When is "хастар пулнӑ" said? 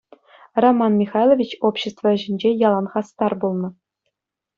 2.95-3.69